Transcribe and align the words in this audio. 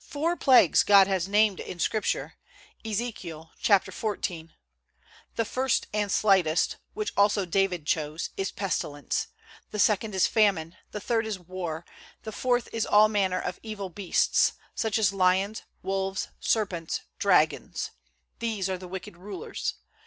Four 0.00 0.34
plagues 0.34 0.82
God 0.82 1.08
has 1.08 1.28
named 1.28 1.60
in 1.60 1.78
Scripture, 1.78 2.38
Ezekiel 2.86 3.50
xiv. 3.62 4.48
The 5.36 5.44
first 5.44 5.88
and 5.92 6.10
slightest, 6.10 6.78
which 6.94 7.12
also 7.18 7.44
David 7.44 7.84
chose, 7.84 8.30
is 8.38 8.50
pestilence, 8.50 9.26
the 9.72 9.78
second 9.78 10.14
is 10.14 10.26
famine, 10.26 10.74
the 10.92 11.00
third 11.00 11.26
is 11.26 11.38
war, 11.38 11.84
the 12.22 12.32
fourth 12.32 12.70
is 12.72 12.86
all 12.86 13.10
manner 13.10 13.38
of 13.42 13.60
evil 13.62 13.90
beasts, 13.90 14.54
such 14.74 14.98
as 14.98 15.12
lions, 15.12 15.64
wolves, 15.82 16.28
serpents, 16.40 17.02
dragons; 17.18 17.90
these 18.38 18.70
are 18.70 18.78
the 18.78 18.88
wicked 18.88 19.18
rulers. 19.18 19.74